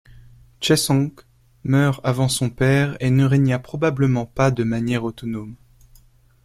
Sheshonq 0.61 1.21
meurt 1.63 2.01
avant 2.03 2.27
son 2.27 2.49
père 2.49 2.97
et 3.01 3.11
ne 3.11 3.23
régna 3.23 3.59
probablement 3.59 4.25
pas 4.25 4.49
de 4.49 4.63
manière 4.63 5.03
autonome. 5.03 5.53